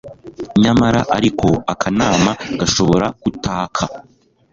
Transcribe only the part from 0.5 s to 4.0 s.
Nyamara ariko Akanama gashobora kutaka